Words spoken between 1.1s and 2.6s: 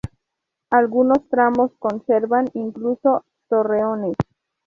tramos conservan,